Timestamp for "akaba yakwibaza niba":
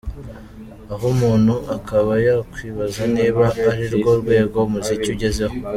1.75-3.43